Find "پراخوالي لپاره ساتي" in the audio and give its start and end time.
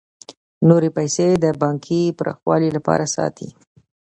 2.17-3.47